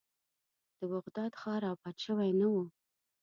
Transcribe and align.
د 0.79 0.81
بغداد 0.93 1.31
ښار 1.41 1.61
آباد 1.71 1.95
شوی 2.05 2.29
نه 2.39 2.47
و. 2.53 2.55